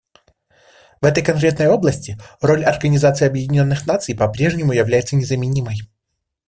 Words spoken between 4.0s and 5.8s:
по-прежнему является незаменимой.